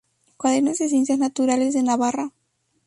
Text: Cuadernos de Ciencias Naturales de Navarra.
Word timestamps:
Cuadernos 0.35 0.79
de 0.79 0.89
Ciencias 0.89 1.19
Naturales 1.19 1.75
de 1.75 1.83
Navarra. 1.83 2.31